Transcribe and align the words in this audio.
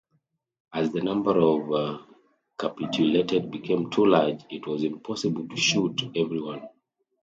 As 0.73 0.91
the 0.91 0.99
number 1.03 1.37
of 1.39 2.07
capitulated 2.57 3.51
became 3.51 3.91
too 3.91 4.07
large, 4.07 4.43
it 4.49 4.65
was 4.65 4.83
impossible 4.83 5.47
to 5.47 5.55
shoot 5.55 6.01
everyone. 6.15 6.67